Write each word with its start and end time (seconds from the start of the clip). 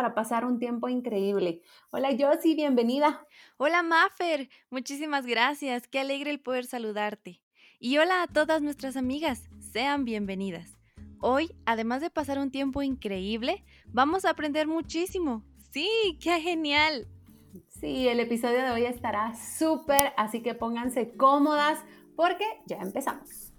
para 0.00 0.14
pasar 0.14 0.46
un 0.46 0.58
tiempo 0.58 0.88
increíble. 0.88 1.60
Hola 1.90 2.08
Josie, 2.18 2.54
bienvenida. 2.54 3.26
Hola 3.58 3.82
Maffer, 3.82 4.48
muchísimas 4.70 5.26
gracias, 5.26 5.86
qué 5.88 6.00
alegre 6.00 6.30
el 6.30 6.40
poder 6.40 6.64
saludarte. 6.64 7.42
Y 7.78 7.98
hola 7.98 8.22
a 8.22 8.26
todas 8.26 8.62
nuestras 8.62 8.96
amigas, 8.96 9.50
sean 9.58 10.06
bienvenidas. 10.06 10.78
Hoy, 11.20 11.54
además 11.66 12.00
de 12.00 12.08
pasar 12.08 12.38
un 12.38 12.50
tiempo 12.50 12.80
increíble, 12.80 13.62
vamos 13.88 14.24
a 14.24 14.30
aprender 14.30 14.66
muchísimo. 14.66 15.44
Sí, 15.70 16.16
qué 16.18 16.40
genial. 16.40 17.06
Sí, 17.68 18.08
el 18.08 18.20
episodio 18.20 18.62
de 18.62 18.70
hoy 18.70 18.86
estará 18.86 19.34
súper, 19.34 20.14
así 20.16 20.40
que 20.40 20.54
pónganse 20.54 21.14
cómodas 21.14 21.78
porque 22.16 22.46
ya 22.64 22.78
empezamos. 22.78 23.52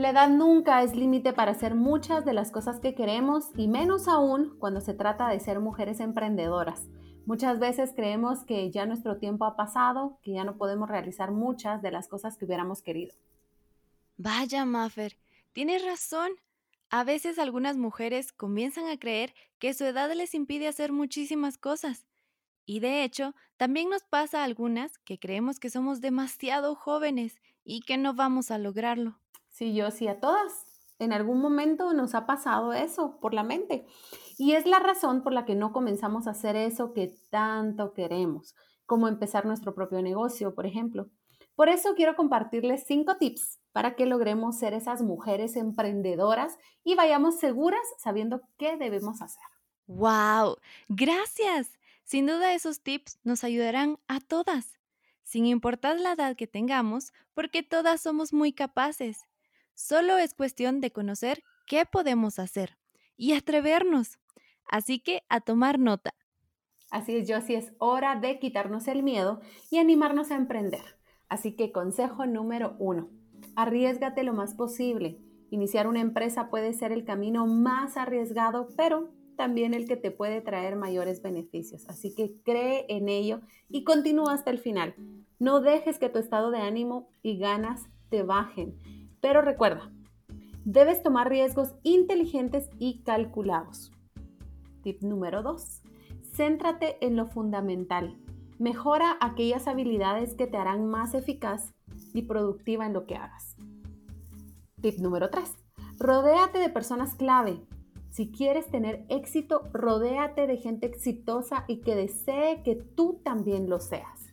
La 0.00 0.12
edad 0.12 0.30
nunca 0.30 0.82
es 0.82 0.96
límite 0.96 1.34
para 1.34 1.50
hacer 1.50 1.74
muchas 1.74 2.24
de 2.24 2.32
las 2.32 2.50
cosas 2.50 2.80
que 2.80 2.94
queremos 2.94 3.50
y 3.54 3.68
menos 3.68 4.08
aún 4.08 4.56
cuando 4.58 4.80
se 4.80 4.94
trata 4.94 5.28
de 5.28 5.40
ser 5.40 5.60
mujeres 5.60 6.00
emprendedoras. 6.00 6.88
Muchas 7.26 7.58
veces 7.58 7.92
creemos 7.94 8.42
que 8.46 8.70
ya 8.70 8.86
nuestro 8.86 9.18
tiempo 9.18 9.44
ha 9.44 9.56
pasado, 9.56 10.18
que 10.22 10.32
ya 10.32 10.42
no 10.42 10.56
podemos 10.56 10.88
realizar 10.88 11.32
muchas 11.32 11.82
de 11.82 11.90
las 11.90 12.08
cosas 12.08 12.38
que 12.38 12.46
hubiéramos 12.46 12.80
querido. 12.80 13.14
Vaya, 14.16 14.64
Maffer, 14.64 15.18
tienes 15.52 15.84
razón. 15.84 16.30
A 16.88 17.04
veces 17.04 17.38
algunas 17.38 17.76
mujeres 17.76 18.32
comienzan 18.32 18.88
a 18.88 18.98
creer 18.98 19.34
que 19.58 19.74
su 19.74 19.84
edad 19.84 20.10
les 20.14 20.32
impide 20.34 20.66
hacer 20.66 20.92
muchísimas 20.92 21.58
cosas. 21.58 22.06
Y 22.64 22.80
de 22.80 23.04
hecho, 23.04 23.34
también 23.58 23.90
nos 23.90 24.04
pasa 24.04 24.40
a 24.40 24.44
algunas 24.44 24.96
que 24.96 25.18
creemos 25.18 25.60
que 25.60 25.68
somos 25.68 26.00
demasiado 26.00 26.74
jóvenes 26.74 27.38
y 27.64 27.82
que 27.82 27.98
no 27.98 28.14
vamos 28.14 28.50
a 28.50 28.56
lograrlo. 28.56 29.19
Sí, 29.60 29.74
yo 29.74 29.90
sí, 29.90 30.08
a 30.08 30.18
todas. 30.20 30.64
En 30.98 31.12
algún 31.12 31.38
momento 31.38 31.92
nos 31.92 32.14
ha 32.14 32.24
pasado 32.24 32.72
eso 32.72 33.20
por 33.20 33.34
la 33.34 33.42
mente. 33.42 33.86
Y 34.38 34.52
es 34.52 34.64
la 34.64 34.78
razón 34.78 35.22
por 35.22 35.34
la 35.34 35.44
que 35.44 35.54
no 35.54 35.70
comenzamos 35.70 36.26
a 36.26 36.30
hacer 36.30 36.56
eso 36.56 36.94
que 36.94 37.14
tanto 37.28 37.92
queremos, 37.92 38.54
como 38.86 39.06
empezar 39.06 39.44
nuestro 39.44 39.74
propio 39.74 40.00
negocio, 40.00 40.54
por 40.54 40.64
ejemplo. 40.64 41.10
Por 41.56 41.68
eso 41.68 41.94
quiero 41.94 42.16
compartirles 42.16 42.84
cinco 42.86 43.18
tips 43.18 43.60
para 43.72 43.96
que 43.96 44.06
logremos 44.06 44.58
ser 44.58 44.72
esas 44.72 45.02
mujeres 45.02 45.56
emprendedoras 45.56 46.56
y 46.82 46.94
vayamos 46.94 47.38
seguras 47.38 47.86
sabiendo 47.98 48.40
qué 48.56 48.78
debemos 48.78 49.20
hacer. 49.20 49.44
¡Wow! 49.88 50.56
Gracias. 50.88 51.78
Sin 52.04 52.24
duda 52.24 52.54
esos 52.54 52.80
tips 52.80 53.18
nos 53.24 53.44
ayudarán 53.44 53.98
a 54.08 54.20
todas, 54.20 54.80
sin 55.22 55.44
importar 55.44 56.00
la 56.00 56.12
edad 56.12 56.34
que 56.34 56.46
tengamos, 56.46 57.12
porque 57.34 57.62
todas 57.62 58.00
somos 58.00 58.32
muy 58.32 58.54
capaces. 58.54 59.26
Solo 59.74 60.18
es 60.18 60.34
cuestión 60.34 60.80
de 60.80 60.90
conocer 60.90 61.42
qué 61.66 61.84
podemos 61.86 62.38
hacer 62.38 62.76
y 63.16 63.32
atrevernos. 63.32 64.18
Así 64.66 65.00
que 65.00 65.22
a 65.28 65.40
tomar 65.40 65.78
nota. 65.78 66.14
Así 66.90 67.16
es, 67.16 67.30
Josie, 67.30 67.56
es 67.56 67.72
hora 67.78 68.16
de 68.16 68.38
quitarnos 68.38 68.88
el 68.88 69.02
miedo 69.02 69.40
y 69.70 69.78
animarnos 69.78 70.30
a 70.30 70.36
emprender. 70.36 70.98
Así 71.28 71.54
que 71.54 71.70
consejo 71.70 72.26
número 72.26 72.74
uno, 72.78 73.10
arriesgate 73.54 74.24
lo 74.24 74.32
más 74.32 74.54
posible. 74.54 75.18
Iniciar 75.50 75.86
una 75.86 76.00
empresa 76.00 76.50
puede 76.50 76.72
ser 76.72 76.92
el 76.92 77.04
camino 77.04 77.46
más 77.46 77.96
arriesgado, 77.96 78.68
pero 78.76 79.12
también 79.36 79.72
el 79.74 79.86
que 79.86 79.96
te 79.96 80.10
puede 80.10 80.40
traer 80.40 80.76
mayores 80.76 81.22
beneficios. 81.22 81.88
Así 81.88 82.14
que 82.14 82.40
cree 82.42 82.86
en 82.88 83.08
ello 83.08 83.40
y 83.68 83.84
continúa 83.84 84.34
hasta 84.34 84.50
el 84.50 84.58
final. 84.58 84.94
No 85.38 85.60
dejes 85.60 85.98
que 85.98 86.08
tu 86.08 86.18
estado 86.18 86.50
de 86.50 86.58
ánimo 86.58 87.08
y 87.22 87.38
ganas 87.38 87.88
te 88.10 88.22
bajen. 88.22 88.76
Pero 89.20 89.42
recuerda, 89.42 89.90
debes 90.64 91.02
tomar 91.02 91.28
riesgos 91.28 91.74
inteligentes 91.82 92.68
y 92.78 93.02
calculados. 93.02 93.92
Tip 94.82 95.02
número 95.02 95.42
2. 95.42 95.82
Céntrate 96.34 96.96
en 97.04 97.16
lo 97.16 97.26
fundamental. 97.26 98.16
Mejora 98.58 99.16
aquellas 99.20 99.66
habilidades 99.68 100.34
que 100.34 100.46
te 100.46 100.56
harán 100.56 100.86
más 100.86 101.14
eficaz 101.14 101.72
y 102.14 102.22
productiva 102.22 102.86
en 102.86 102.92
lo 102.92 103.06
que 103.06 103.16
hagas. 103.16 103.56
Tip 104.80 104.98
número 104.98 105.30
3. 105.30 105.56
Rodéate 105.98 106.58
de 106.58 106.70
personas 106.70 107.14
clave. 107.14 107.60
Si 108.10 108.30
quieres 108.30 108.70
tener 108.70 109.04
éxito, 109.08 109.62
rodéate 109.72 110.46
de 110.46 110.56
gente 110.56 110.86
exitosa 110.86 111.64
y 111.68 111.80
que 111.80 111.94
desee 111.94 112.62
que 112.62 112.74
tú 112.74 113.20
también 113.22 113.68
lo 113.68 113.78
seas. 113.78 114.26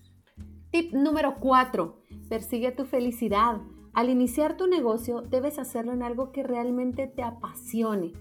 Tip 0.71 0.93
número 0.93 1.35
4. 1.39 2.01
Persigue 2.29 2.71
tu 2.71 2.85
felicidad. 2.85 3.61
Al 3.97 4.11
iniciar 4.11 4.57
tu 4.57 4.67
negocio, 4.67 5.23
debes 5.23 5.57
hacerlo 5.57 5.91
en 5.91 6.03
algo 6.03 6.31
que 6.31 6.43
realmente 6.43 7.07
te 7.07 7.23
apasione. 7.23 8.13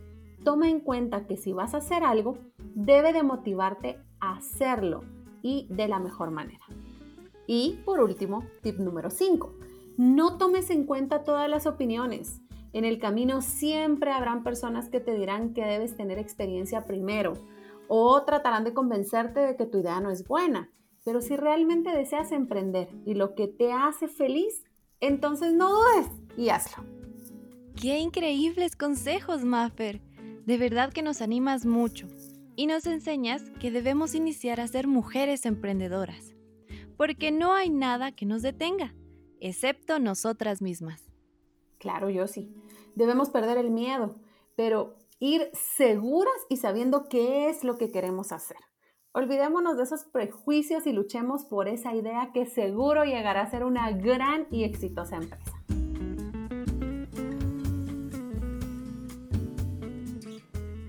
Toma 0.43 0.71
en 0.71 0.81
cuenta 0.81 1.27
que 1.27 1.37
si 1.37 1.53
vas 1.53 1.75
a 1.75 1.79
hacer 1.79 2.03
algo, 2.03 2.39
debe 2.75 3.13
de 3.13 3.23
motivarte 3.23 3.99
a 4.19 4.37
hacerlo 4.37 5.03
y 5.43 5.67
de 5.69 5.87
la 5.87 5.99
mejor 5.99 6.31
manera. 6.31 6.65
Y 7.47 7.79
por 7.85 8.01
último, 8.01 8.43
tip 8.63 8.79
número 8.79 9.11
5. 9.11 9.53
No 9.99 10.39
tomes 10.39 10.71
en 10.71 10.85
cuenta 10.85 11.25
todas 11.25 11.51
las 11.51 11.67
opiniones. 11.67 12.41
En 12.73 12.87
el 12.87 12.99
camino 12.99 13.43
siempre 13.43 14.13
habrán 14.13 14.45
personas 14.45 14.89
que 14.89 15.01
te 15.01 15.13
dirán 15.13 15.53
que 15.53 15.67
debes 15.67 15.95
tener 15.95 16.19
experiencia 16.19 16.87
primero 16.87 17.35
o 17.87 18.23
tratarán 18.23 18.65
de 18.65 18.73
convencerte 18.73 19.41
de 19.41 19.57
que 19.57 19.67
tu 19.67 19.81
idea 19.81 20.01
no 20.01 20.11
es 20.11 20.27
buena. 20.27 20.71
Pero 21.05 21.21
si 21.21 21.37
realmente 21.37 21.91
deseas 21.91 22.33
emprender 22.33 22.89
y 23.05 23.13
lo 23.13 23.35
que 23.35 23.47
te 23.47 23.73
hace 23.75 24.09
feliz, 24.09 24.65
entonces 25.01 25.53
no 25.53 25.71
dudes 25.71 26.11
y 26.37 26.49
hazlo. 26.49 26.85
¡Qué 27.81 27.99
increíbles 27.99 28.77
consejos, 28.77 29.45
Maffer! 29.45 30.01
De 30.47 30.59
verdad 30.59 30.93
que 30.93 31.03
nos 31.03 31.21
animas 31.21 31.67
mucho 31.67 32.09
y 32.57 32.67
nos 32.67 32.87
enseñas 32.87 33.43
que 33.61 33.71
debemos 33.71 34.15
iniciar 34.15 34.61
a 34.61 34.69
ser 34.69 34.87
mujeres 34.87 35.45
emprendedoras, 35.45 36.35
porque 36.97 37.31
no 37.31 37.53
hay 37.53 37.69
nada 37.69 38.13
que 38.13 38.27
nos 38.27 38.43
detenga, 38.43 38.95
excepto 39.41 39.99
nosotras 39.99 40.63
mismas. 40.63 41.03
Claro, 41.79 42.09
yo 42.09 42.27
sí. 42.27 42.51
Debemos 42.95 43.29
perder 43.29 43.59
el 43.59 43.71
miedo, 43.71 44.17
pero 44.55 44.97
ir 45.19 45.51
seguras 45.53 46.35
y 46.49 46.57
sabiendo 46.57 47.09
qué 47.09 47.51
es 47.51 47.63
lo 47.63 47.77
que 47.77 47.91
queremos 47.91 48.33
hacer. 48.33 48.57
Olvidémonos 49.17 49.79
de 49.79 49.85
esos 49.85 50.05
prejuicios 50.05 50.87
y 50.87 50.93
luchemos 50.93 51.47
por 51.47 51.69
esa 51.69 51.95
idea 51.95 52.33
que 52.35 52.45
seguro 52.45 53.07
llegará 53.07 53.41
a 53.41 53.51
ser 53.51 53.65
una 53.65 53.91
gran 53.91 54.47
y 54.51 54.65
exitosa 54.65 55.17
empresa. 55.17 55.53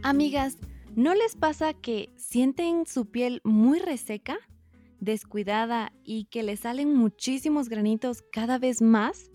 Amigas, 0.04 0.58
¿no 0.98 1.16
les 1.16 1.38
pasa 1.38 1.74
que 1.74 2.12
sienten 2.18 2.86
su 2.86 3.06
piel 3.06 3.40
muy 3.46 3.80
reseca, 3.80 4.38
descuidada 5.00 5.94
y 6.04 6.26
que 6.26 6.44
les 6.44 6.60
salen 6.60 6.94
muchísimos 6.94 7.70
granitos 7.70 8.24
cada 8.34 8.60
vez 8.60 8.82
más? 8.82 9.32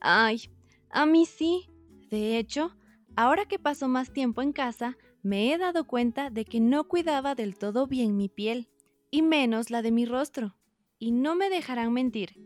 Ay, 0.00 0.50
a 0.90 1.06
mí 1.06 1.26
sí. 1.26 1.70
De 2.10 2.38
hecho, 2.38 2.72
ahora 3.14 3.44
que 3.44 3.60
paso 3.60 3.86
más 3.86 4.12
tiempo 4.12 4.42
en 4.42 4.52
casa, 4.52 4.96
me 5.22 5.52
he 5.52 5.58
dado 5.58 5.86
cuenta 5.86 6.30
de 6.30 6.44
que 6.44 6.60
no 6.60 6.84
cuidaba 6.84 7.34
del 7.34 7.56
todo 7.56 7.86
bien 7.86 8.16
mi 8.16 8.28
piel, 8.28 8.68
y 9.10 9.22
menos 9.22 9.70
la 9.70 9.82
de 9.82 9.92
mi 9.92 10.04
rostro. 10.04 10.56
Y 10.98 11.12
no 11.12 11.34
me 11.34 11.48
dejarán 11.48 11.92
mentir, 11.92 12.36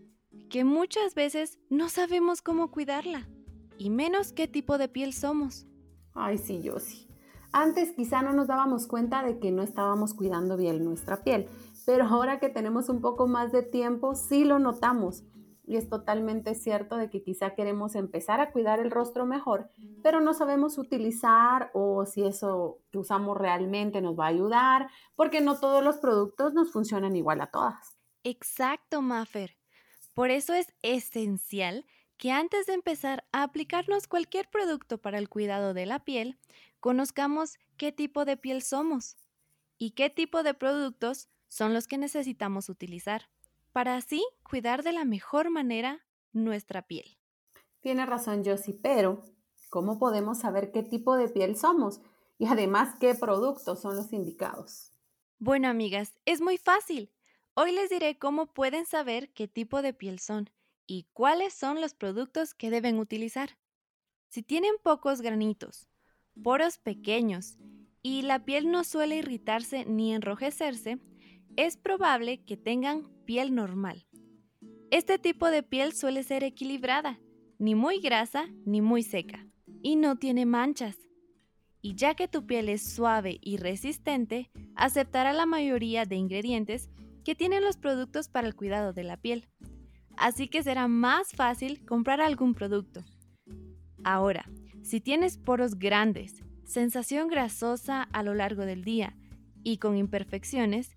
que 0.51 0.65
muchas 0.65 1.15
veces 1.15 1.59
no 1.71 1.89
sabemos 1.89 2.43
cómo 2.43 2.71
cuidarla, 2.71 3.29
y 3.79 3.91
menos 3.91 4.33
qué 4.33 4.47
tipo 4.47 4.79
de 4.79 4.89
piel 4.89 5.13
somos. 5.13 5.67
Ay, 6.15 6.39
sí, 6.39 6.63
yo 6.63 6.79
sí. 6.79 7.09
Antes 7.53 7.93
quizá 7.93 8.23
no 8.23 8.33
nos 8.33 8.47
dábamos 8.47 8.87
cuenta 8.87 9.23
de 9.23 9.39
que 9.39 9.53
no 9.53 9.63
estábamos 9.63 10.13
cuidando 10.13 10.57
bien 10.57 10.85
nuestra 10.85 11.23
piel, 11.23 11.49
pero 11.87 12.05
ahora 12.05 12.39
que 12.41 12.49
tenemos 12.49 12.89
un 12.89 13.01
poco 13.01 13.27
más 13.27 13.53
de 13.53 13.63
tiempo, 13.63 14.15
sí 14.15 14.45
lo 14.45 14.59
notamos. 14.59 15.25
Y 15.67 15.77
es 15.77 15.89
totalmente 15.89 16.55
cierto 16.55 16.97
de 16.97 17.11
que 17.11 17.23
quizá 17.23 17.55
queremos 17.55 17.97
empezar 17.97 18.41
a 18.41 18.53
cuidar 18.53 18.79
el 18.79 18.91
rostro 18.91 19.27
mejor, 19.27 19.69
pero 20.03 20.21
no 20.21 20.33
sabemos 20.33 20.79
utilizar 20.79 21.71
o 21.75 22.07
si 22.07 22.25
eso 22.25 22.79
que 22.91 22.99
usamos 22.99 23.37
realmente 23.37 24.01
nos 24.01 24.19
va 24.19 24.27
a 24.27 24.29
ayudar, 24.29 24.89
porque 25.17 25.41
no 25.41 25.59
todos 25.59 25.83
los 25.83 25.99
productos 25.99 26.55
nos 26.55 26.73
funcionan 26.73 27.17
igual 27.17 27.41
a 27.41 27.51
todas. 27.51 27.97
Exacto, 28.23 29.03
Maffer. 29.03 29.57
Por 30.15 30.31
eso 30.31 30.55
es 30.55 30.73
esencial 30.83 31.85
que 32.17 32.33
antes 32.33 32.67
de 32.67 32.75
empezar 32.75 33.25
a 33.33 33.43
aplicarnos 33.43 34.07
cualquier 34.07 34.49
producto 34.49 34.99
para 34.99 35.19
el 35.19 35.29
cuidado 35.29 35.75
de 35.75 35.87
la 35.87 36.05
piel, 36.05 36.39
conozcamos 36.81 37.59
qué 37.77 37.93
tipo 37.93 38.25
de 38.25 38.37
piel 38.37 38.63
somos 38.63 39.17
y 39.79 39.91
qué 39.91 40.11
tipo 40.11 40.43
de 40.43 40.55
productos 40.55 41.29
son 41.49 41.75
los 41.75 41.87
que 41.87 41.99
necesitamos 41.99 42.69
utilizar 42.69 43.29
para 43.77 43.97
así 43.97 44.27
cuidar 44.43 44.83
de 44.83 44.93
la 44.93 45.05
mejor 45.05 45.51
manera 45.51 46.03
nuestra 46.33 46.81
piel. 46.81 47.19
Tiene 47.83 48.07
razón 48.07 48.43
Josie, 48.43 48.73
pero 48.73 49.23
¿cómo 49.69 49.99
podemos 49.99 50.39
saber 50.39 50.73
qué 50.73 50.83
tipo 50.83 51.15
de 51.15 51.29
piel 51.29 51.59
somos? 51.59 52.01
Y 52.39 52.47
además, 52.47 52.95
¿qué 52.99 53.15
productos 53.15 53.83
son 53.83 53.97
los 53.97 54.15
indicados? 54.15 54.95
Bueno, 55.39 55.69
amigas, 55.69 56.15
es 56.25 56.41
muy 56.41 56.57
fácil. 56.57 57.13
Hoy 57.53 57.71
les 57.73 57.91
diré 57.91 58.17
cómo 58.17 58.47
pueden 58.47 58.87
saber 58.87 59.31
qué 59.35 59.47
tipo 59.47 59.83
de 59.83 59.93
piel 59.93 60.21
son 60.21 60.49
y 60.87 61.07
cuáles 61.13 61.53
son 61.53 61.83
los 61.83 61.93
productos 61.93 62.55
que 62.55 62.71
deben 62.71 62.99
utilizar. 62.99 63.59
Si 64.31 64.43
tienen 64.43 64.73
pocos 64.83 65.21
granitos, 65.21 65.87
poros 66.43 66.79
pequeños 66.79 67.59
y 68.01 68.23
la 68.23 68.43
piel 68.43 68.71
no 68.71 68.85
suele 68.85 69.17
irritarse 69.17 69.85
ni 69.85 70.15
enrojecerse, 70.15 70.99
es 71.57 71.79
probable 71.79 72.45
que 72.45 72.57
tengan 72.57 73.05
piel 73.25 73.55
normal. 73.55 74.07
Este 74.91 75.19
tipo 75.19 75.51
de 75.51 75.63
piel 75.63 75.93
suele 75.95 76.23
ser 76.23 76.45
equilibrada, 76.45 77.19
ni 77.59 77.75
muy 77.75 78.01
grasa 78.01 78.47
ni 78.65 78.83
muy 78.83 79.03
seca, 79.03 79.47
y 79.83 79.97
no 79.97 80.17
tiene 80.17 80.45
manchas. 80.45 80.97
Y 81.81 81.95
ya 81.95 82.15
que 82.15 82.29
tu 82.29 82.47
piel 82.47 82.69
es 82.69 82.83
suave 82.83 83.39
y 83.41 83.57
resistente, 83.57 84.51
aceptará 84.75 85.33
la 85.33 85.47
mayoría 85.47 86.05
de 86.05 86.17
ingredientes 86.17 86.91
que 87.25 87.35
tienen 87.35 87.65
los 87.65 87.77
productos 87.77 88.29
para 88.29 88.47
el 88.47 88.55
cuidado 88.55 88.93
de 88.93 89.05
la 89.05 89.17
piel. 89.17 89.49
Así 90.17 90.49
que 90.49 90.63
será 90.63 90.89
más 90.89 91.33
fácil 91.33 91.85
comprar 91.87 92.21
algún 92.21 92.55
producto. 92.55 93.03
Ahora, 94.05 94.49
si 94.83 95.01
tienes 95.01 95.39
poros 95.39 95.79
grandes, 95.79 96.43
sensación 96.65 97.29
grasosa 97.29 98.03
a 98.03 98.23
lo 98.23 98.35
largo 98.35 98.67
del 98.67 98.85
día 98.85 99.17
y 99.65 99.79
con 99.79 99.97
imperfecciones, 99.97 100.97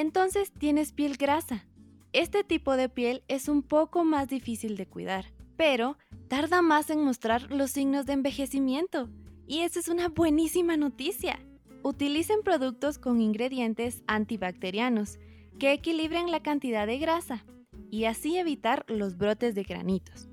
entonces 0.00 0.52
tienes 0.52 0.92
piel 0.92 1.16
grasa. 1.16 1.66
Este 2.12 2.42
tipo 2.42 2.76
de 2.76 2.88
piel 2.88 3.22
es 3.28 3.48
un 3.48 3.62
poco 3.62 4.04
más 4.04 4.28
difícil 4.28 4.76
de 4.76 4.86
cuidar, 4.86 5.26
pero 5.56 5.96
tarda 6.28 6.62
más 6.62 6.90
en 6.90 7.04
mostrar 7.04 7.50
los 7.52 7.70
signos 7.70 8.06
de 8.06 8.14
envejecimiento. 8.14 9.08
Y 9.46 9.60
esa 9.60 9.78
es 9.78 9.88
una 9.88 10.08
buenísima 10.08 10.76
noticia. 10.76 11.38
Utilicen 11.82 12.42
productos 12.42 12.98
con 12.98 13.20
ingredientes 13.20 14.02
antibacterianos 14.06 15.18
que 15.58 15.72
equilibren 15.72 16.30
la 16.30 16.42
cantidad 16.42 16.86
de 16.86 16.98
grasa 16.98 17.44
y 17.90 18.04
así 18.04 18.38
evitar 18.38 18.84
los 18.88 19.16
brotes 19.16 19.54
de 19.54 19.62
granitos. 19.62 20.28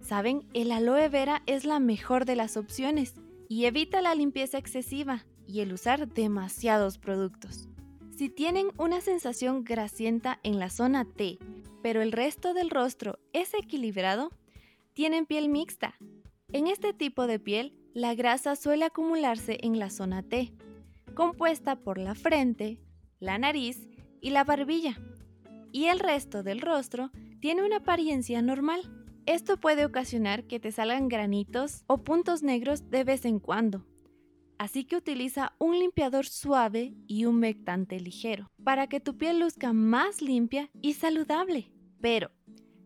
Saben, 0.00 0.46
el 0.52 0.70
aloe 0.70 1.08
vera 1.08 1.42
es 1.46 1.64
la 1.64 1.80
mejor 1.80 2.26
de 2.26 2.36
las 2.36 2.56
opciones 2.56 3.14
y 3.48 3.64
evita 3.64 4.00
la 4.00 4.14
limpieza 4.14 4.58
excesiva 4.58 5.24
y 5.46 5.60
el 5.60 5.72
usar 5.72 6.06
demasiados 6.06 6.98
productos. 6.98 7.68
Si 8.16 8.30
tienen 8.30 8.68
una 8.78 9.02
sensación 9.02 9.62
grasienta 9.62 10.40
en 10.42 10.58
la 10.58 10.70
zona 10.70 11.04
T, 11.04 11.38
pero 11.82 12.00
el 12.00 12.12
resto 12.12 12.54
del 12.54 12.70
rostro 12.70 13.18
es 13.34 13.52
equilibrado, 13.52 14.30
tienen 14.94 15.26
piel 15.26 15.50
mixta. 15.50 15.96
En 16.50 16.66
este 16.66 16.94
tipo 16.94 17.26
de 17.26 17.38
piel, 17.38 17.74
la 17.92 18.14
grasa 18.14 18.56
suele 18.56 18.86
acumularse 18.86 19.58
en 19.60 19.78
la 19.78 19.90
zona 19.90 20.22
T, 20.22 20.54
compuesta 21.14 21.76
por 21.76 21.98
la 21.98 22.14
frente, 22.14 22.80
la 23.20 23.36
nariz 23.36 23.86
y 24.22 24.30
la 24.30 24.44
barbilla. 24.44 24.98
Y 25.70 25.88
el 25.88 26.00
resto 26.00 26.42
del 26.42 26.62
rostro 26.62 27.10
tiene 27.40 27.66
una 27.66 27.76
apariencia 27.76 28.40
normal. 28.40 28.80
Esto 29.26 29.58
puede 29.58 29.84
ocasionar 29.84 30.44
que 30.44 30.58
te 30.58 30.72
salgan 30.72 31.08
granitos 31.08 31.84
o 31.86 31.98
puntos 31.98 32.42
negros 32.42 32.88
de 32.88 33.04
vez 33.04 33.26
en 33.26 33.40
cuando, 33.40 33.84
Así 34.58 34.84
que 34.84 34.96
utiliza 34.96 35.54
un 35.58 35.78
limpiador 35.78 36.26
suave 36.26 36.94
y 37.06 37.26
humectante 37.26 38.00
ligero 38.00 38.50
para 38.64 38.86
que 38.86 39.00
tu 39.00 39.16
piel 39.18 39.40
luzca 39.40 39.72
más 39.72 40.22
limpia 40.22 40.70
y 40.80 40.94
saludable. 40.94 41.70
Pero, 42.00 42.30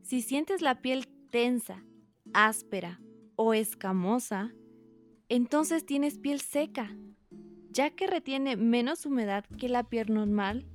si 0.02 0.22
sientes 0.22 0.62
la 0.62 0.82
piel 0.82 1.06
tensa, 1.30 1.84
áspera 2.32 3.00
o 3.36 3.54
escamosa, 3.54 4.52
entonces 5.28 5.86
tienes 5.86 6.18
piel 6.18 6.40
seca, 6.40 6.96
ya 7.70 7.90
que 7.90 8.08
retiene 8.08 8.56
menos 8.56 9.06
humedad 9.06 9.44
que 9.58 9.68
la 9.68 9.84
piel 9.84 10.12
normal, 10.12 10.66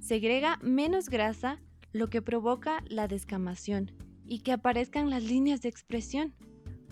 segrega 0.00 0.58
menos 0.62 1.08
grasa, 1.08 1.60
lo 1.92 2.10
que 2.10 2.20
provoca 2.20 2.84
la 2.88 3.08
descamación 3.08 3.90
y 4.26 4.40
que 4.40 4.52
aparezcan 4.52 5.08
las 5.08 5.22
líneas 5.22 5.62
de 5.62 5.70
expresión. 5.70 6.34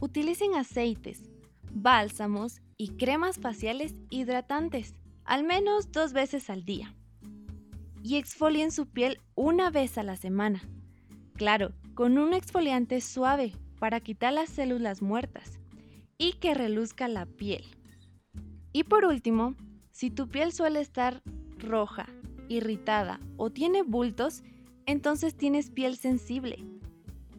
Utilicen 0.01 0.55
aceites, 0.55 1.31
bálsamos 1.71 2.63
y 2.77 2.89
cremas 2.97 3.39
faciales 3.39 3.95
hidratantes, 4.11 4.95
al 5.25 5.45
menos 5.45 5.93
dos 5.93 6.13
veces 6.13 6.51
al 6.51 6.65
día. 6.65 6.95
Y 8.03 8.17
exfolien 8.17 8.71
su 8.71 8.87
piel 8.87 9.21
una 9.35 9.71
vez 9.71 9.97
a 9.99 10.03
la 10.03 10.17
semana. 10.17 10.63
Claro, 11.35 11.73
con 11.95 12.19
un 12.19 12.35
exfoliante 12.35 13.01
suave 13.01 13.53
para 13.79 14.01
quitar 14.01 14.33
las 14.33 14.51
células 14.51 15.03
muertas 15.03 15.59
y 16.19 16.35
que 16.35 16.55
reluzca 16.55 17.09
la 17.09 17.27
piel. 17.27 17.65
Y 18.73 18.85
por 18.85 19.05
último, 19.05 19.55
si 19.91 20.11
tu 20.11 20.29
piel 20.29 20.53
suele 20.53 20.81
estar 20.81 21.23
roja, 21.59 22.07
irritada 22.49 23.21
o 23.37 23.51
tiene 23.51 23.83
bultos, 23.83 24.43
entonces 24.87 25.37
tienes 25.37 25.71
piel 25.71 25.97
sensible. 25.97 26.65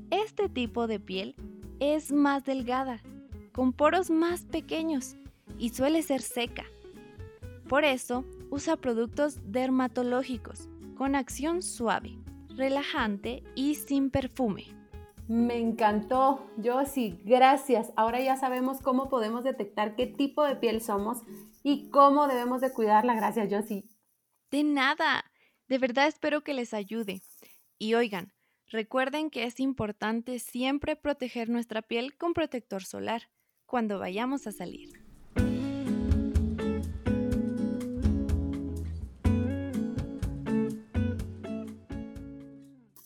Este 0.10 0.50
tipo 0.50 0.88
de 0.88 1.00
piel 1.00 1.36
es 1.80 2.12
más 2.12 2.46
delgada, 2.46 3.02
con 3.52 3.74
poros 3.74 4.10
más 4.10 4.46
pequeños 4.46 5.16
y 5.58 5.70
suele 5.70 6.02
ser 6.02 6.22
seca. 6.22 6.66
Por 7.68 7.84
eso, 7.84 8.26
usa 8.50 8.78
productos 8.78 9.40
dermatológicos 9.44 10.70
con 10.96 11.16
acción 11.16 11.62
suave, 11.62 12.18
relajante 12.50 13.44
y 13.56 13.76
sin 13.76 14.10
perfume. 14.10 14.66
Me 15.28 15.58
encantó, 15.58 16.52
Josie, 16.64 17.20
gracias. 17.24 17.92
Ahora 17.96 18.22
ya 18.22 18.38
sabemos 18.38 18.80
cómo 18.80 19.10
podemos 19.10 19.44
detectar 19.44 19.96
qué 19.96 20.06
tipo 20.06 20.44
de 20.44 20.56
piel 20.56 20.82
somos 20.82 21.24
y 21.64 21.90
cómo 21.90 22.28
debemos 22.28 22.62
de 22.62 22.72
cuidarla. 22.72 23.16
Gracias, 23.16 23.48
Josie. 23.52 23.90
De 24.52 24.64
nada. 24.64 25.26
De 25.68 25.80
verdad 25.80 26.08
espero 26.08 26.44
que 26.44 26.54
les 26.54 26.76
ayude. 26.76 27.24
Y 27.80 27.96
oigan, 27.96 28.34
recuerden 28.68 29.32
que 29.32 29.46
es 29.46 29.60
importante 29.60 30.38
siempre 30.38 30.96
proteger 30.96 31.50
nuestra 31.50 31.82
piel 31.82 32.16
con 32.18 32.34
protector 32.34 32.84
solar 32.84 33.24
cuando 33.66 33.98
vayamos 33.98 34.46
a 34.46 34.52
salir. 34.52 35.05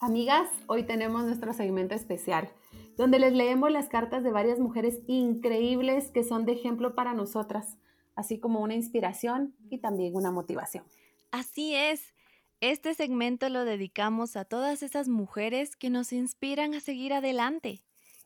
Amigas, 0.01 0.49
hoy 0.67 0.83
tenemos 0.83 1.25
nuestro 1.25 1.51
segmento 1.51 1.93
especial, 1.93 2.49
donde 2.95 3.19
les 3.19 3.33
leemos 3.33 3.69
las 3.69 3.89
cartas 3.89 4.23
de 4.23 4.31
varias 4.31 4.57
mujeres 4.57 5.01
increíbles 5.07 6.09
que 6.11 6.23
son 6.23 6.45
de 6.45 6.53
ejemplo 6.53 6.95
para 6.95 7.13
nosotras, 7.13 7.77
así 8.15 8.39
como 8.39 8.61
una 8.61 8.75
inspiración 8.75 9.53
y 9.69 9.79
también 9.79 10.15
una 10.15 10.31
motivación. 10.31 10.85
Así 11.31 11.75
es. 11.75 12.13
Este 12.61 12.93
segmento 12.93 13.49
lo 13.49 13.65
dedicamos 13.65 14.37
a 14.37 14.45
todas 14.45 14.83
esas 14.83 15.09
mujeres 15.09 15.75
que 15.75 15.89
nos 15.89 16.13
inspiran 16.13 16.73
a 16.75 16.79
seguir 16.79 17.11
adelante 17.11 17.83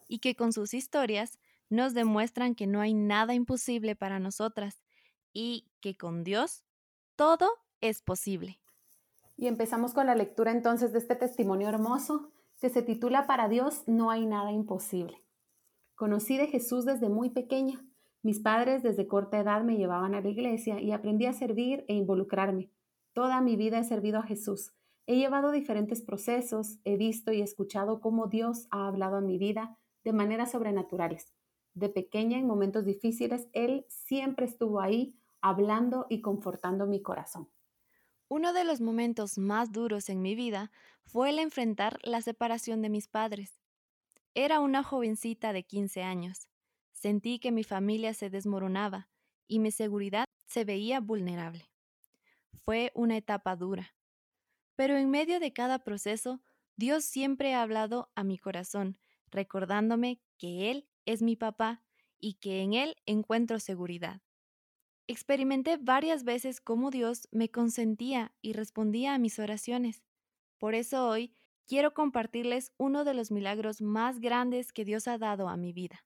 y 0.08 0.20
que 0.20 0.36
con 0.36 0.53
sus 0.53 0.75
historias 0.75 1.39
nos 1.72 1.96
demuestran 1.96 2.53
que 2.53 2.68
no 2.68 2.82
hay 2.82 2.94
nada 2.94 3.34
imposible 3.34 3.96
para 3.96 4.20
nosotras 4.20 4.84
y 5.34 5.72
que 5.82 5.98
con 5.98 6.24
Dios 6.24 6.63
todo 7.15 7.50
es 7.82 8.03
posible. 8.03 8.60
Y 9.43 9.47
empezamos 9.47 9.93
con 9.93 10.05
la 10.05 10.15
lectura 10.15 10.53
entonces 10.53 10.93
de 10.93 11.00
este 11.00 11.17
testimonio 11.17 11.67
hermoso 11.67 12.31
que 12.62 12.69
se 12.69 12.81
titula 12.81 13.27
Para 13.27 13.50
Dios 13.50 13.83
no 13.88 14.09
hay 14.09 14.25
nada 14.25 14.53
imposible. 14.53 15.21
Conocí 15.95 16.38
de 16.38 16.47
Jesús 16.47 16.85
desde 16.85 17.09
muy 17.09 17.29
pequeña. 17.29 17.85
Mis 18.21 18.39
padres 18.39 18.83
desde 18.83 19.05
corta 19.05 19.38
edad 19.38 19.65
me 19.65 19.75
llevaban 19.75 20.15
a 20.15 20.21
la 20.21 20.29
iglesia 20.29 20.79
y 20.79 20.93
aprendí 20.93 21.25
a 21.25 21.33
servir 21.33 21.83
e 21.89 21.93
involucrarme. 21.93 22.71
Toda 23.12 23.41
mi 23.41 23.57
vida 23.57 23.79
he 23.79 23.83
servido 23.83 24.19
a 24.19 24.23
Jesús. 24.23 24.71
He 25.07 25.17
llevado 25.17 25.51
diferentes 25.51 26.01
procesos, 26.01 26.79
he 26.85 26.95
visto 26.95 27.33
y 27.33 27.41
escuchado 27.41 28.00
cómo 28.00 28.27
Dios 28.27 28.67
ha 28.71 28.88
hablado 28.88 29.17
a 29.17 29.21
mi 29.21 29.38
vida 29.38 29.77
de 30.05 30.13
maneras 30.13 30.51
sobrenaturales. 30.51 31.33
De 31.73 31.89
pequeña, 31.89 32.38
en 32.38 32.47
momentos 32.47 32.85
difíciles, 32.85 33.50
Él 33.51 33.85
siempre 33.89 34.45
estuvo 34.45 34.79
ahí, 34.79 35.19
hablando 35.41 36.05
y 36.07 36.21
confortando 36.21 36.88
mi 36.88 37.01
corazón. 37.01 37.50
Uno 38.36 38.52
de 38.52 38.63
los 38.63 38.82
momentos 38.82 39.38
más 39.38 39.72
duros 39.72 40.10
en 40.10 40.24
mi 40.24 40.34
vida 40.34 40.72
fue 41.06 41.30
el 41.30 41.38
enfrentar 41.38 42.00
la 42.02 42.20
separación 42.20 42.82
de 42.82 42.90
mis 42.90 43.08
padres. 43.08 43.62
Era 44.34 44.60
una 44.60 44.82
jovencita 44.82 45.54
de 45.54 45.62
15 45.62 46.02
años. 46.02 46.48
Sentí 46.94 47.38
que 47.38 47.52
mi 47.52 47.63
familia 47.63 48.16
se 48.16 48.32
desmoronaba 48.32 49.08
y 49.48 49.60
mi 49.60 49.70
seguridad 49.70 50.25
se 50.48 50.66
veía 50.66 51.00
vulnerable. 51.00 51.70
Fue 52.66 52.92
una 52.96 53.18
etapa 53.18 53.56
dura. 53.56 53.94
Pero 54.75 54.98
en 54.98 55.12
medio 55.12 55.40
de 55.40 55.54
cada 55.54 55.84
proceso, 55.84 56.42
Dios 56.75 57.06
siempre 57.06 57.54
ha 57.54 57.62
hablado 57.62 58.10
a 58.16 58.24
mi 58.24 58.40
corazón, 58.40 58.98
recordándome 59.30 60.20
que 60.40 60.72
Él 60.72 60.88
es 61.06 61.22
mi 61.22 61.36
papá 61.36 61.84
y 62.20 62.34
que 62.40 62.63
en 62.63 62.74
Él 62.74 62.96
encuentro 63.06 63.60
seguridad. 63.60 64.24
Experimenté 65.07 65.75
varias 65.75 66.24
veces 66.24 66.62
cómo 66.62 66.89
Dios 66.89 67.27
me 67.33 67.51
consentía 67.51 68.31
y 68.41 68.53
respondía 68.53 69.13
a 69.13 69.17
mis 69.17 69.38
oraciones. 69.38 70.01
Por 70.60 70.75
eso 70.75 71.10
hoy 71.10 71.33
quiero 71.67 71.93
compartirles 71.93 72.72
uno 72.77 73.03
de 73.03 73.13
los 73.13 73.29
milagros 73.29 73.81
más 73.81 74.22
grandes 74.22 74.72
que 74.72 74.86
Dios 74.86 75.10
ha 75.10 75.17
dado 75.17 75.50
a 75.50 75.57
mi 75.57 75.74
vida. 75.74 76.05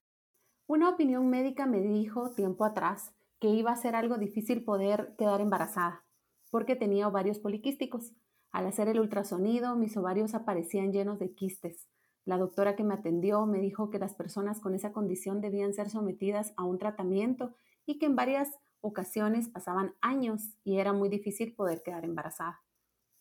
Una 0.66 0.88
opinión 0.88 1.30
médica 1.30 1.64
me 1.64 1.80
dijo 1.80 2.32
tiempo 2.32 2.64
atrás 2.64 3.14
que 3.38 3.46
iba 3.46 3.70
a 3.70 3.76
ser 3.76 3.94
algo 3.94 4.18
difícil 4.18 4.64
poder 4.64 5.14
quedar 5.16 5.40
embarazada, 5.40 6.04
porque 6.50 6.74
tenía 6.74 7.06
ovarios 7.06 7.38
poliquísticos. 7.38 8.12
Al 8.50 8.66
hacer 8.66 8.88
el 8.88 8.98
ultrasonido, 8.98 9.76
mis 9.76 9.96
ovarios 9.96 10.34
aparecían 10.34 10.92
llenos 10.92 11.20
de 11.20 11.32
quistes. 11.34 11.88
La 12.24 12.36
doctora 12.36 12.74
que 12.74 12.82
me 12.82 12.94
atendió 12.94 13.46
me 13.46 13.60
dijo 13.60 13.90
que 13.90 14.00
las 14.00 14.16
personas 14.16 14.60
con 14.60 14.74
esa 14.74 14.92
condición 14.92 15.40
debían 15.40 15.72
ser 15.72 15.88
sometidas 15.88 16.52
a 16.56 16.64
un 16.64 16.78
tratamiento 16.78 17.54
y 17.86 17.98
que 17.98 18.06
en 18.06 18.16
varias 18.16 18.58
ocasiones 18.80 19.48
pasaban 19.48 19.94
años 20.00 20.56
y 20.64 20.78
era 20.78 20.92
muy 20.92 21.08
difícil 21.08 21.54
poder 21.54 21.82
quedar 21.82 22.04
embarazada. 22.04 22.62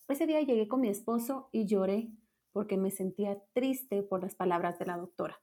Ese 0.08 0.26
día 0.26 0.42
llegué 0.42 0.68
con 0.68 0.82
mi 0.82 0.90
esposo 0.90 1.50
y 1.52 1.66
lloré 1.66 2.12
porque 2.52 2.78
me 2.78 2.92
sentía 2.92 3.44
triste 3.54 4.04
por 4.04 4.24
las 4.24 4.36
palabras 4.36 4.80
de 4.80 4.86
la 4.86 4.98
doctora, 4.98 5.42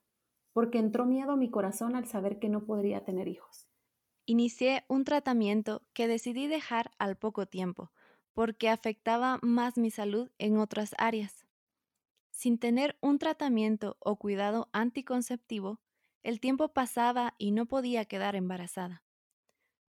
porque 0.53 0.79
entró 0.79 1.05
miedo 1.05 1.33
a 1.33 1.37
mi 1.37 1.49
corazón 1.49 1.95
al 1.95 2.07
saber 2.07 2.39
que 2.39 2.49
no 2.49 2.65
podría 2.65 3.05
tener 3.05 3.27
hijos. 3.27 3.67
Inicié 4.25 4.83
un 4.87 5.03
tratamiento 5.03 5.83
que 5.93 6.07
decidí 6.07 6.47
dejar 6.47 6.91
al 6.97 7.15
poco 7.15 7.45
tiempo, 7.45 7.91
porque 8.33 8.69
afectaba 8.69 9.39
más 9.43 9.77
mi 9.77 9.91
salud 9.91 10.29
en 10.39 10.57
otras 10.57 10.95
áreas. 10.97 11.45
Sin 12.31 12.57
tener 12.57 12.97
un 12.99 13.17
tratamiento 13.17 13.95
o 13.99 14.17
cuidado 14.17 14.67
anticonceptivo, 14.73 15.79
el 16.21 16.41
tiempo 16.41 16.73
pasaba 16.73 17.35
y 17.37 17.51
no 17.51 17.65
podía 17.65 18.03
quedar 18.05 18.35
embarazada. 18.35 19.04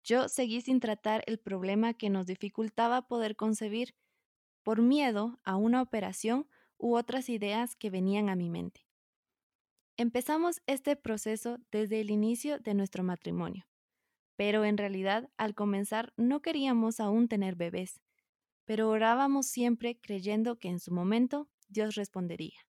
Yo 0.07 0.29
seguí 0.29 0.61
sin 0.61 0.79
tratar 0.79 1.21
el 1.27 1.37
problema 1.37 1.93
que 1.93 2.09
nos 2.09 2.25
dificultaba 2.27 3.01
poder 3.09 3.35
concebir 3.35 3.93
por 4.63 4.81
miedo 4.81 5.37
a 5.43 5.57
una 5.57 5.81
operación 5.81 6.47
u 6.77 6.95
otras 6.95 7.27
ideas 7.27 7.75
que 7.75 7.89
venían 7.89 8.29
a 8.29 8.37
mi 8.37 8.49
mente. 8.49 8.87
Empezamos 9.97 10.61
este 10.65 10.95
proceso 10.95 11.57
desde 11.71 11.99
el 11.99 12.09
inicio 12.09 12.57
de 12.59 12.73
nuestro 12.73 13.03
matrimonio, 13.03 13.65
pero 14.37 14.63
en 14.63 14.77
realidad 14.77 15.29
al 15.35 15.55
comenzar 15.55 16.13
no 16.15 16.41
queríamos 16.41 17.01
aún 17.01 17.27
tener 17.27 17.55
bebés, 17.55 17.99
pero 18.63 18.89
orábamos 18.89 19.47
siempre 19.47 19.99
creyendo 19.99 20.57
que 20.57 20.69
en 20.69 20.79
su 20.79 20.93
momento 20.93 21.49
Dios 21.67 21.95
respondería. 21.95 22.61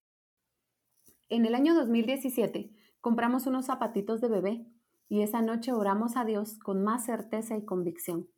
En 1.29 1.45
el 1.45 1.55
año 1.55 1.75
2017 1.75 2.71
compramos 3.03 3.47
unos 3.47 3.67
zapatitos 3.67 4.23
de 4.23 4.29
bebé 4.29 4.67
y 5.09 5.23
esa 5.23 5.43
noche 5.43 5.73
oramos 5.73 6.17
a 6.17 6.25
Dios 6.25 6.59
con 6.59 6.83
más 6.83 7.07
certeza 7.07 7.57
y 7.57 7.65
convicción. 7.65 8.29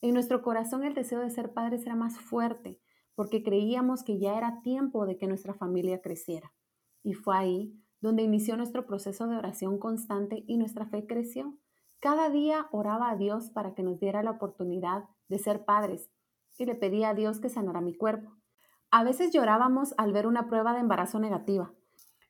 En 0.00 0.14
nuestro 0.14 0.42
corazón 0.42 0.84
el 0.84 0.94
deseo 0.94 1.20
de 1.20 1.30
ser 1.30 1.52
padres 1.52 1.84
era 1.84 1.96
más 1.96 2.18
fuerte 2.18 2.80
porque 3.14 3.42
creíamos 3.42 4.04
que 4.04 4.20
ya 4.20 4.38
era 4.38 4.60
tiempo 4.62 5.04
de 5.04 5.18
que 5.18 5.26
nuestra 5.26 5.52
familia 5.52 6.00
creciera. 6.00 6.52
Y 7.02 7.14
fue 7.14 7.36
ahí 7.36 7.74
donde 8.00 8.22
inició 8.22 8.56
nuestro 8.56 8.86
proceso 8.86 9.26
de 9.26 9.36
oración 9.36 9.78
constante 9.78 10.44
y 10.46 10.56
nuestra 10.56 10.86
fe 10.86 11.04
creció. 11.04 11.58
Cada 11.98 12.30
día 12.30 12.68
oraba 12.70 13.10
a 13.10 13.16
Dios 13.16 13.50
para 13.50 13.74
que 13.74 13.82
nos 13.82 13.98
diera 13.98 14.22
la 14.22 14.30
oportunidad 14.30 15.04
de 15.28 15.38
ser 15.40 15.64
padres 15.64 16.10
y 16.58 16.64
le 16.64 16.76
pedía 16.76 17.10
a 17.10 17.14
Dios 17.14 17.40
que 17.40 17.48
sanara 17.48 17.80
mi 17.80 17.96
cuerpo. 17.96 18.36
A 18.90 19.02
veces 19.02 19.32
llorábamos 19.32 19.94
al 19.98 20.12
ver 20.12 20.26
una 20.26 20.48
prueba 20.48 20.72
de 20.72 20.80
embarazo 20.80 21.18
negativa, 21.18 21.74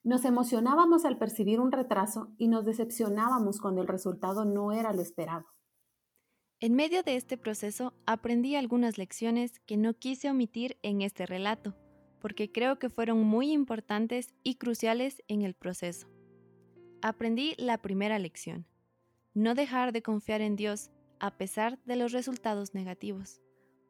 nos 0.04 0.24
emocionábamos 0.24 1.04
al 1.04 1.18
percibir 1.18 1.60
un 1.60 1.72
retraso 1.72 2.32
y 2.38 2.48
nos 2.48 2.64
decepcionábamos 2.64 3.60
cuando 3.60 3.82
el 3.82 3.88
resultado 3.88 4.44
no 4.44 4.72
era 4.72 4.92
lo 4.92 5.02
esperado. 5.02 5.46
En 6.60 6.74
medio 6.74 7.02
de 7.02 7.16
este 7.16 7.36
proceso 7.36 7.94
aprendí 8.06 8.56
algunas 8.56 8.98
lecciones 8.98 9.60
que 9.60 9.76
no 9.76 9.94
quise 9.94 10.30
omitir 10.30 10.76
en 10.82 11.02
este 11.02 11.24
relato, 11.24 11.76
porque 12.20 12.50
creo 12.50 12.78
que 12.78 12.90
fueron 12.90 13.22
muy 13.22 13.52
importantes 13.52 14.34
y 14.42 14.56
cruciales 14.56 15.22
en 15.28 15.42
el 15.42 15.54
proceso. 15.54 16.08
Aprendí 17.00 17.54
la 17.58 17.78
primera 17.78 18.18
lección, 18.18 18.66
no 19.34 19.54
dejar 19.54 19.92
de 19.92 20.02
confiar 20.02 20.40
en 20.40 20.56
Dios 20.56 20.90
a 21.20 21.36
pesar 21.36 21.78
de 21.84 21.96
los 21.96 22.10
resultados 22.10 22.74
negativos, 22.74 23.40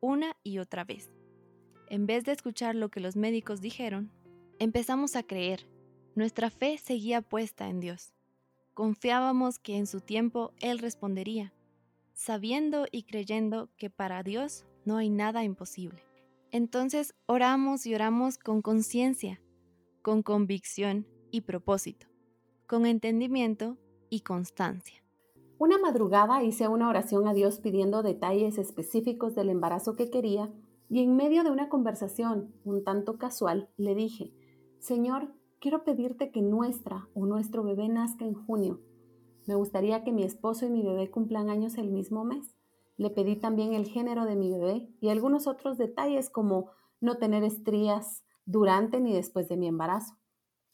una 0.01 0.37
y 0.43 0.59
otra 0.59 0.85
vez. 0.85 1.11
En 1.89 2.07
vez 2.07 2.25
de 2.25 2.33
escuchar 2.33 2.75
lo 2.75 2.91
que 2.91 3.01
los 3.01 3.17
médicos 3.17 3.63
dijeron, 3.63 4.13
empezamos 4.59 5.17
a 5.17 5.23
creer 5.23 5.67
nuestra 6.19 6.51
fe 6.51 6.79
seguía 6.79 7.23
puesta 7.23 7.69
en 7.69 7.79
Dios. 7.79 8.13
Confiábamos 8.75 9.61
que 9.61 9.77
en 9.77 9.87
su 9.87 10.01
tiempo 10.01 10.53
Él 10.61 10.81
respondería, 10.81 11.55
sabiendo 12.13 12.87
y 12.91 13.05
creyendo 13.05 13.69
que 13.77 13.89
para 13.89 14.25
Dios 14.25 14.67
no 14.85 14.97
hay 14.97 15.11
nada 15.11 15.45
imposible. 15.45 16.03
Entonces 16.51 17.15
oramos 17.27 17.87
y 17.87 17.95
oramos 17.95 18.37
con 18.37 18.63
conciencia, 18.63 19.41
con 20.03 20.25
convicción 20.25 21.07
y 21.31 21.43
propósito, 21.43 22.09
con 22.67 22.85
entendimiento 22.85 23.77
y 24.11 24.23
constancia. 24.23 25.05
Una 25.57 25.79
madrugada 25.79 26.43
hice 26.43 26.67
una 26.67 26.89
oración 26.89 27.29
a 27.29 27.33
Dios 27.33 27.61
pidiendo 27.61 28.03
detalles 28.03 28.59
específicos 28.59 29.37
del 29.37 29.51
embarazo 29.51 29.95
que 29.95 30.11
quería 30.11 30.53
y 30.89 31.01
en 31.01 31.15
medio 31.15 31.45
de 31.45 31.53
una 31.53 31.69
conversación 31.69 32.53
un 32.65 32.83
tanto 32.83 33.19
casual 33.19 33.69
le 33.77 33.95
dije, 33.95 34.33
Señor, 34.81 35.38
quiero 35.61 35.85
pedirte 35.85 36.31
que 36.31 36.43
nuestra 36.43 37.09
o 37.15 37.27
nuestro 37.27 37.63
bebé 37.63 37.89
nazca 37.89 38.25
en 38.25 38.35
junio. 38.35 38.81
Me 39.47 39.55
gustaría 39.55 40.05
que 40.05 40.13
mi 40.13 40.25
esposo 40.25 40.67
y 40.67 40.71
mi 40.71 40.83
bebé 40.83 41.11
cumplan 41.11 41.49
años 41.49 41.79
el 41.79 41.91
mismo 41.91 42.25
mes. 42.25 42.55
Le 42.97 43.11
pedí 43.11 43.37
también 43.37 43.73
el 43.73 43.87
género 43.87 44.25
de 44.25 44.37
mi 44.37 44.51
bebé 44.51 44.89
y 45.01 45.09
algunos 45.09 45.47
otros 45.47 45.79
detalles 45.79 46.31
como 46.31 46.71
no 47.01 47.17
tener 47.17 47.45
estrías 47.45 48.25
durante 48.45 49.01
ni 49.01 49.13
después 49.13 49.49
de 49.49 49.57
mi 49.57 49.67
embarazo. 49.67 50.15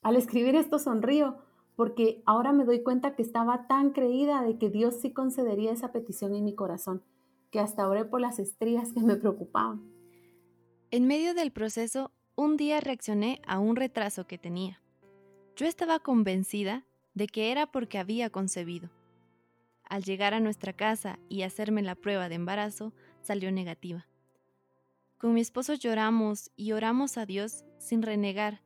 Al 0.03 0.17
escribir 0.17 0.55
esto 0.57 0.79
sonrío 0.79 1.37
porque 1.77 2.23
ahora 2.25 2.53
me 2.53 2.65
doy 2.65 2.83
cuenta 2.83 3.17
que 3.17 3.23
estaba 3.23 3.67
tan 3.67 3.91
creída 3.91 4.43
de 4.43 4.59
que 4.59 4.71
Dios 4.71 4.97
sí 5.01 5.13
concedería 5.13 5.73
esa 5.73 5.93
petición 5.93 6.35
en 6.35 6.45
mi 6.45 6.55
corazón, 6.55 7.03
que 7.51 7.59
hasta 7.59 7.89
oré 7.89 8.05
por 8.05 8.21
las 8.21 8.39
estrías 8.39 8.93
que 8.93 9.01
me 9.01 9.17
preocupaban. 9.17 9.83
En 10.91 11.07
medio 11.07 11.35
del 11.35 11.53
proceso 11.53 12.13
un 12.37 12.57
día 12.57 12.81
reaccioné 12.81 13.41
a 13.47 13.59
un 13.59 13.77
retraso 13.77 14.27
que 14.27 14.39
tenía. 14.39 14.81
Yo 15.57 15.67
estaba 15.67 16.01
convencida 16.01 16.85
de 17.15 17.29
que 17.29 17.53
era 17.53 17.67
porque 17.71 17.99
había 17.99 18.31
concebido. 18.31 18.91
Al 19.85 20.03
llegar 20.03 20.35
a 20.35 20.41
nuestra 20.41 20.73
casa 20.73 21.19
y 21.29 21.43
hacerme 21.43 21.83
la 21.83 21.95
prueba 21.95 22.29
de 22.29 22.35
embarazo, 22.35 22.93
salió 23.23 23.53
negativa. 23.53 24.09
Con 25.19 25.35
mi 25.35 25.41
esposo 25.41 25.75
lloramos 25.75 26.51
y 26.57 26.73
oramos 26.73 27.17
a 27.19 27.27
Dios 27.27 27.65
sin 27.79 28.03
renegar, 28.03 28.63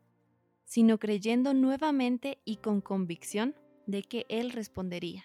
sino 0.65 0.99
creyendo 0.99 1.53
nuevamente 1.53 2.39
y 2.45 2.57
con 2.57 2.81
convicción 2.81 3.55
de 3.87 4.03
que 4.03 4.25
Él 4.29 4.51
respondería. 4.51 5.25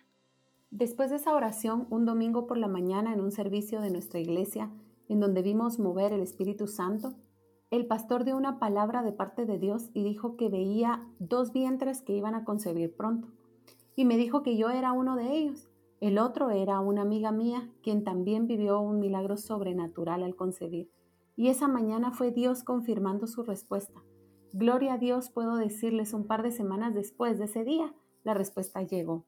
Después 0.70 1.12
de 1.12 1.18
esa 1.18 1.34
oración, 1.34 1.88
un 1.92 2.06
domingo 2.06 2.46
por 2.46 2.58
la 2.58 2.68
mañana 2.68 3.14
en 3.14 3.22
un 3.22 3.32
servicio 3.32 3.80
de 3.80 3.92
nuestra 3.92 4.20
iglesia, 4.20 4.70
en 5.08 5.20
donde 5.20 5.42
vimos 5.42 5.80
mover 5.80 6.12
el 6.14 6.22
Espíritu 6.22 6.68
Santo, 6.68 7.14
el 7.74 7.88
pastor 7.88 8.24
dio 8.24 8.38
una 8.38 8.60
palabra 8.60 9.02
de 9.02 9.14
parte 9.14 9.48
de 9.48 9.58
Dios 9.58 9.90
y 9.96 10.04
dijo 10.04 10.38
que 10.38 10.48
veía 10.48 11.08
dos 11.18 11.52
vientres 11.54 12.04
que 12.04 12.16
iban 12.16 12.36
a 12.36 12.44
concebir 12.46 12.96
pronto. 12.96 13.30
Y 13.96 14.06
me 14.06 14.16
dijo 14.16 14.44
que 14.44 14.56
yo 14.58 14.70
era 14.70 14.92
uno 14.92 15.16
de 15.16 15.36
ellos. 15.36 15.72
El 16.00 16.20
otro 16.20 16.52
era 16.52 16.80
una 16.82 17.02
amiga 17.02 17.32
mía, 17.32 17.72
quien 17.82 18.04
también 18.04 18.46
vivió 18.46 18.80
un 18.80 19.00
milagro 19.00 19.38
sobrenatural 19.38 20.22
al 20.22 20.36
concebir. 20.36 20.92
Y 21.36 21.48
esa 21.48 21.68
mañana 21.68 22.12
fue 22.12 22.30
Dios 22.30 22.64
confirmando 22.64 23.26
su 23.26 23.42
respuesta. 23.42 24.04
Gloria 24.52 24.94
a 24.94 24.98
Dios 25.00 25.32
puedo 25.32 25.56
decirles 25.56 26.14
un 26.14 26.28
par 26.28 26.44
de 26.44 26.52
semanas 26.52 26.94
después 26.94 27.40
de 27.40 27.46
ese 27.46 27.64
día, 27.64 27.92
la 28.24 28.36
respuesta 28.36 28.84
llegó. 28.84 29.26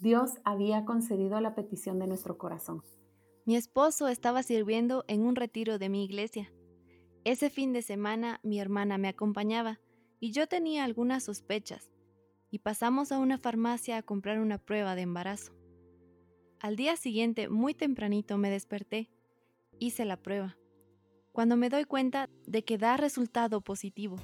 Dios 0.00 0.34
había 0.44 0.84
concedido 0.84 1.40
la 1.40 1.56
petición 1.56 1.98
de 1.98 2.06
nuestro 2.06 2.38
corazón. 2.38 2.84
Mi 3.44 3.56
esposo 3.56 4.06
estaba 4.06 4.44
sirviendo 4.44 5.04
en 5.08 5.26
un 5.26 5.34
retiro 5.34 5.80
de 5.80 5.88
mi 5.88 6.04
iglesia 6.04 6.52
ese 7.24 7.50
fin 7.50 7.72
de 7.72 7.82
semana 7.82 8.40
mi 8.42 8.58
hermana 8.58 8.98
me 8.98 9.08
acompañaba 9.08 9.78
y 10.18 10.32
yo 10.32 10.48
tenía 10.48 10.82
algunas 10.82 11.24
sospechas 11.24 11.90
y 12.50 12.58
pasamos 12.58 13.12
a 13.12 13.18
una 13.18 13.38
farmacia 13.38 13.96
a 13.96 14.02
comprar 14.02 14.40
una 14.40 14.58
prueba 14.58 14.94
de 14.94 15.02
embarazo. 15.02 15.52
Al 16.60 16.76
día 16.76 16.96
siguiente, 16.96 17.48
muy 17.48 17.74
tempranito, 17.74 18.38
me 18.38 18.50
desperté. 18.50 19.08
Hice 19.78 20.04
la 20.04 20.16
prueba. 20.16 20.56
Cuando 21.32 21.56
me 21.56 21.68
doy 21.68 21.84
cuenta 21.84 22.28
de 22.46 22.62
que 22.62 22.76
da 22.76 22.96
resultado 22.96 23.60
positivo, 23.62 24.16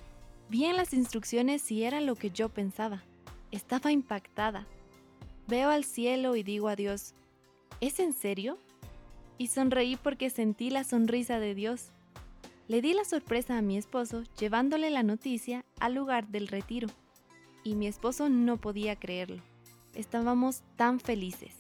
vi 0.49 0.67
en 0.67 0.77
las 0.77 0.93
instrucciones 0.93 1.63
si 1.63 1.85
era 1.85 2.01
lo 2.01 2.17
que 2.17 2.31
yo 2.31 2.49
pensaba. 2.49 3.03
Estaba 3.51 3.93
impactada. 3.93 4.67
Veo 5.47 5.71
al 5.71 5.85
cielo 5.85 6.37
y 6.37 6.43
digo 6.43 6.69
a 6.69 6.77
Dios, 6.77 7.15
¿es 7.81 7.99
en 7.99 8.13
serio? 8.13 8.59
Y 9.39 9.47
sonreí 9.47 9.97
porque 9.97 10.31
sentí 10.31 10.69
la 10.69 10.85
sonrisa 10.85 11.41
de 11.41 11.55
Dios 11.55 11.93
le 12.69 12.83
di 12.83 12.93
la 12.93 13.05
sorpresa 13.05 13.57
a 13.57 13.63
mi 13.63 13.79
esposo 13.79 14.23
llevándole 14.39 14.91
la 14.91 15.03
noticia 15.03 15.65
al 15.81 15.95
lugar 15.95 16.29
del 16.29 16.49
retiro. 16.49 16.89
y 17.65 17.75
mi 17.75 17.87
esposo 17.87 18.31
no 18.31 18.57
podía 18.57 18.97
creerlo. 18.97 19.43
Estábamos 19.95 20.63
tan 20.77 21.01
felices. 21.01 21.57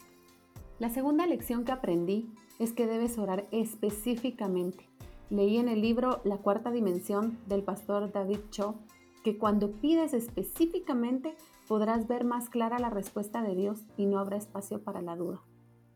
La 0.78 0.88
segunda 0.88 1.26
lección 1.26 1.64
que 1.64 1.72
aprendí 1.72 2.30
es 2.58 2.72
que 2.72 2.86
debes 2.86 3.18
orar 3.18 3.46
específicamente. 3.50 4.88
Leí 5.28 5.58
en 5.58 5.68
el 5.68 5.82
libro 5.82 6.22
La 6.24 6.38
cuarta 6.38 6.70
dimensión 6.70 7.38
del 7.46 7.62
pastor 7.62 8.10
David 8.10 8.38
Cho 8.50 8.76
que 9.22 9.36
cuando 9.36 9.72
pides 9.72 10.14
específicamente 10.14 11.34
podrás 11.66 12.06
ver 12.06 12.24
más 12.24 12.48
clara 12.48 12.78
la 12.78 12.90
respuesta 12.90 13.42
de 13.42 13.54
Dios 13.54 13.84
y 13.96 14.06
no 14.06 14.18
habrá 14.18 14.36
espacio 14.36 14.82
para 14.82 15.02
la 15.02 15.16
duda. 15.16 15.42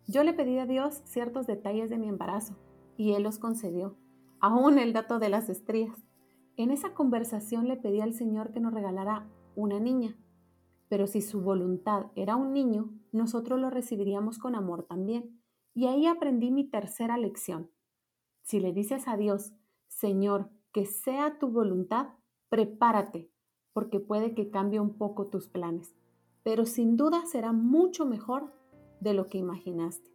Yo 0.09 0.25
le 0.25 0.35
pedí 0.35 0.59
a 0.59 0.66
Dios 0.66 1.00
ciertos 1.04 1.47
detalles 1.47 1.88
de 1.88 1.97
mi 1.97 2.09
embarazo 2.09 2.57
y 2.99 3.12
Él 3.12 3.23
los 3.23 3.38
concedió, 3.38 3.95
aún 4.43 4.79
el 4.79 4.93
dato 4.93 5.21
de 5.21 5.31
las 5.31 5.49
estrías. 5.49 5.97
En 6.57 6.71
esa 6.73 6.93
conversación 6.93 7.69
le 7.69 7.77
pedí 7.77 8.01
al 8.01 8.13
Señor 8.13 8.53
que 8.53 8.61
nos 8.61 8.75
regalara 8.75 9.31
una 9.55 9.79
niña, 9.79 10.19
pero 10.89 11.07
si 11.07 11.23
su 11.23 11.41
voluntad 11.41 12.07
era 12.17 12.37
un 12.37 12.53
niño, 12.53 12.91
nosotros 13.13 13.61
lo 13.61 13.71
recibiríamos 13.71 14.39
con 14.39 14.55
amor 14.55 14.83
también. 14.83 15.41
Y 15.75 15.87
ahí 15.87 16.07
aprendí 16.07 16.51
mi 16.51 16.65
tercera 16.65 17.17
lección. 17.17 17.71
Si 18.43 18.59
le 18.61 18.73
dices 18.73 19.07
a 19.07 19.17
Dios, 19.17 19.55
Señor, 19.87 20.51
que 20.73 20.87
sea 20.87 21.39
tu 21.39 21.49
voluntad, 21.49 22.09
prepárate, 22.49 23.31
porque 23.73 24.01
puede 24.01 24.35
que 24.35 24.51
cambie 24.51 24.81
un 24.81 24.99
poco 24.99 25.29
tus 25.29 25.49
planes, 25.49 25.95
pero 26.43 26.67
sin 26.67 26.97
duda 26.97 27.25
será 27.27 27.53
mucho 27.53 28.05
mejor 28.05 28.53
de 29.01 29.15
lo 29.15 29.29
que 29.29 29.39
imaginaste. 29.39 30.11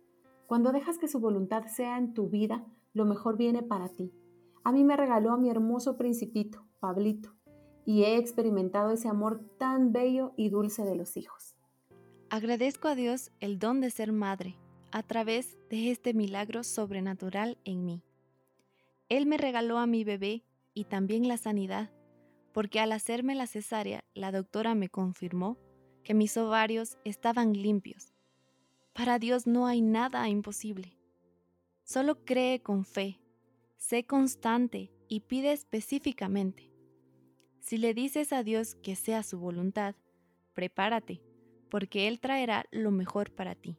Cuando 0.48 0.74
dejas 0.74 0.98
que 0.98 1.08
su 1.08 1.20
voluntad 1.20 1.66
sea 1.68 1.98
en 1.98 2.14
tu 2.14 2.30
vida, 2.30 2.66
lo 2.98 3.06
mejor 3.06 3.38
viene 3.38 3.64
para 3.64 3.90
ti. 3.90 4.12
A 4.64 4.72
mí 4.72 4.84
me 4.84 4.98
regaló 4.98 5.32
a 5.32 5.38
mi 5.38 5.50
hermoso 5.50 5.98
principito, 5.98 6.66
Pablito, 6.80 7.32
y 7.86 8.04
he 8.04 8.18
experimentado 8.18 8.92
ese 8.92 9.08
amor 9.08 9.40
tan 9.58 9.94
bello 9.94 10.34
y 10.36 10.50
dulce 10.50 10.84
de 10.84 10.96
los 10.96 11.16
hijos. 11.16 11.56
Agradezco 12.30 12.90
a 12.90 12.96
Dios 12.96 13.32
el 13.40 13.60
don 13.60 13.80
de 13.80 13.92
ser 13.92 14.12
madre 14.12 14.58
a 14.92 15.04
través 15.04 15.58
de 15.70 15.92
este 15.92 16.14
milagro 16.14 16.64
sobrenatural 16.64 17.58
en 17.64 17.86
mí. 17.86 18.04
Él 19.10 19.26
me 19.26 19.38
regaló 19.38 19.78
a 19.78 19.86
mi 19.86 20.04
bebé 20.04 20.44
y 20.74 20.86
también 20.86 21.28
la 21.28 21.38
sanidad, 21.38 21.92
porque 22.52 22.80
al 22.80 22.92
hacerme 22.92 23.36
la 23.36 23.48
cesárea, 23.48 24.04
la 24.14 24.32
doctora 24.32 24.76
me 24.76 24.90
confirmó 24.90 25.58
que 26.04 26.14
mis 26.14 26.36
ovarios 26.36 26.98
estaban 27.06 27.54
limpios. 27.54 28.14
Para 28.94 29.20
Dios 29.20 29.46
no 29.46 29.68
hay 29.68 29.82
nada 29.82 30.28
imposible. 30.28 30.97
Solo 31.88 32.26
cree 32.26 32.62
con 32.62 32.84
fe, 32.84 33.22
sé 33.78 34.06
constante 34.06 34.92
y 35.08 35.22
pide 35.22 35.54
específicamente. 35.54 36.70
Si 37.62 37.78
le 37.78 37.94
dices 37.94 38.34
a 38.34 38.44
Dios 38.44 38.76
que 38.76 38.98
sea 38.98 39.24
su 39.24 39.40
voluntad, 39.40 39.96
prepárate, 40.54 41.22
porque 41.70 42.10
Él 42.10 42.20
traerá 42.20 42.66
lo 42.72 42.92
mejor 42.92 43.32
para 43.32 43.56
ti. 43.56 43.78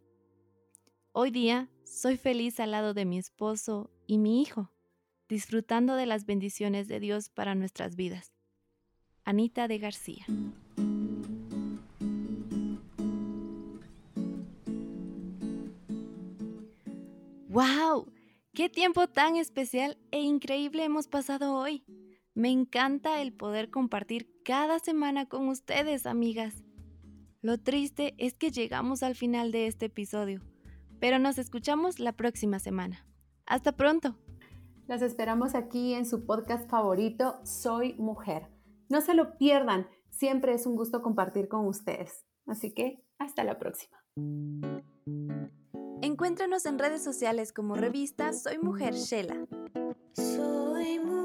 Hoy 1.13 1.31
día 1.31 1.69
soy 1.85 2.17
feliz 2.17 2.61
al 2.61 2.71
lado 2.71 2.95
de 2.95 3.05
mi 3.05 3.19
esposo 3.19 3.91
y 4.07 4.17
mi 4.17 4.41
hijo 4.41 4.73
disfrutando 5.29 5.95
de 5.95 6.07
las 6.07 6.25
bendiciones 6.25 6.89
de 6.89 7.01
Dios 7.01 7.29
para 7.29 7.55
nuestras 7.55 7.95
vidas. 7.95 8.33
Anita 9.27 9.69
de 9.69 9.79
García. 9.81 10.25
¡Wow! 17.59 18.13
¡Qué 18.55 18.69
tiempo 18.69 19.09
tan 19.09 19.35
especial 19.35 19.99
e 20.13 20.21
increíble 20.21 20.85
hemos 20.85 21.09
pasado 21.09 21.57
hoy! 21.57 21.85
Me 22.33 22.51
encanta 22.51 23.21
el 23.21 23.33
poder 23.33 23.69
compartir 23.69 24.31
cada 24.45 24.79
semana 24.79 25.29
con 25.29 25.49
ustedes, 25.49 26.07
amigas. 26.07 26.63
Lo 27.43 27.59
triste 27.59 28.15
es 28.17 28.39
que 28.39 28.53
llegamos 28.53 29.03
al 29.03 29.17
final 29.17 29.51
de 29.51 29.67
este 29.67 29.87
episodio, 29.87 30.41
pero 31.01 31.19
nos 31.19 31.37
escuchamos 31.37 31.99
la 31.99 32.13
próxima 32.13 32.61
semana. 32.61 33.05
Hasta 33.45 33.73
pronto. 33.73 34.17
Las 34.87 35.03
esperamos 35.03 35.57
aquí 35.57 35.95
en 35.95 36.07
su 36.07 36.27
podcast 36.27 36.71
favorito, 36.71 37.41
Soy 37.45 37.95
Mujer. 37.95 38.47
No 38.89 39.01
se 39.01 39.15
lo 39.15 39.37
pierdan, 39.37 39.89
siempre 40.11 40.55
es 40.55 40.65
un 40.65 40.77
gusto 40.77 41.03
compartir 41.03 41.49
con 41.49 41.67
ustedes. 41.67 42.25
Así 42.47 42.73
que 42.73 43.05
hasta 43.19 43.43
la 43.43 43.59
próxima. 43.59 43.99
Encuéntranos 46.03 46.67
en 46.67 46.79
redes 46.79 47.03
sociales 47.03 47.53
como 47.53 47.75
revista 47.75 48.33
Soy 48.33 48.59
Mujer 48.59 48.95
Shela. 48.95 49.47
Soy 50.15 50.99
mujer. 51.01 51.18